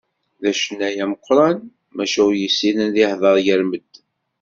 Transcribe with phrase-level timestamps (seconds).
[0.41, 1.57] D acennay ameqqran,
[1.95, 4.03] maca ur yessin ad yehder gar medden.